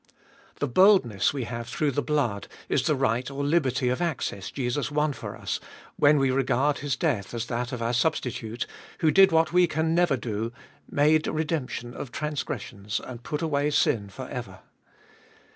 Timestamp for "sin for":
13.69-14.27